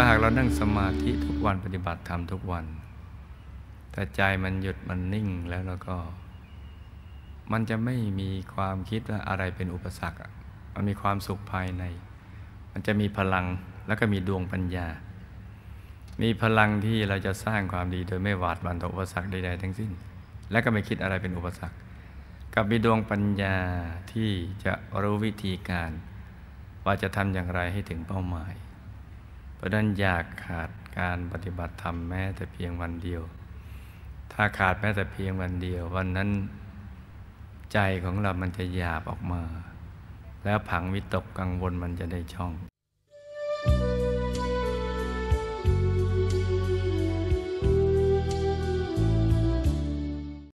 [0.00, 2.64] ถ้าหากเรานั่งสมาธิทุกวันปฏิบัติธรรมทุกวัน
[3.92, 5.96] แต่ใจมันหยุดมันนิ่งแล้วแล้วก็
[7.52, 10.20] มันจะไม่มีความคิดว่าอะไรเป็นอุปสรรค
[10.74, 11.84] มันมีความสุขภายใน
[12.72, 13.46] มันจะมีพลัง
[13.86, 14.86] แล้วก็มีดวงปัญญา
[16.22, 19.90] มีพลังที่เราจะสร้างความดีโดยไม่หวาดหวั่นต่ออุปสรรคใดๆทั้งสิ้น
[20.50, 21.76] และก็ไม่คิดอะไรเป็นอุปสรรค
[22.54, 23.56] กับมีดวงปัญญา
[24.12, 24.30] ที่
[24.64, 25.90] จะรู้วิธีการ
[26.84, 28.54] ว่าจะทำอย่างไรให้ถึงเป้าหมาย
[29.58, 33.22] เพราะนั้นอยากขาดการปฏิบัติธรรมแม้แต่เพียงวันเดียว
[34.32, 36.28] ถ้าขาดแม้แต่เพียงวันเดียว วันนั้น
[37.72, 39.42] ใจของเรามันจะหยาบออกมา
[40.44, 42.52] แล้วผังวิตกกังวลมันจะได้ช่อง